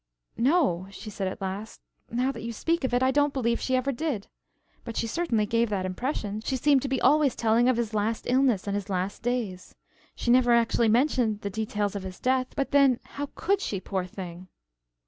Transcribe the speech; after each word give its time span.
"No," 0.39 0.87
she 0.89 1.11
said 1.11 1.27
at 1.27 1.41
last. 1.41 1.79
"Now 2.09 2.31
that 2.31 2.41
you 2.41 2.51
speak 2.53 2.83
of 2.83 2.91
it, 2.91 3.03
I 3.03 3.11
don't 3.11 3.35
believe 3.35 3.59
she 3.59 3.75
ever 3.75 3.91
did. 3.91 4.29
But 4.83 4.97
she 4.97 5.05
certainly 5.05 5.45
gave 5.45 5.69
that 5.69 5.85
impression. 5.85 6.41
She 6.41 6.57
seemed 6.57 6.81
to 6.81 6.87
be 6.87 6.99
always 6.99 7.35
telling 7.35 7.69
of 7.69 7.77
his 7.77 7.93
last 7.93 8.25
illness 8.27 8.65
and 8.65 8.73
his 8.73 8.89
last 8.89 9.21
days. 9.21 9.75
She 10.15 10.31
never 10.31 10.53
actually 10.53 10.89
mentioned 10.89 11.41
the 11.41 11.51
details 11.51 11.95
of 11.95 12.01
his 12.01 12.19
death 12.19 12.55
but 12.55 12.71
then, 12.71 12.99
how 13.03 13.29
could 13.35 13.61
she 13.61 13.79
poor 13.79 14.07
thing?" 14.07 14.47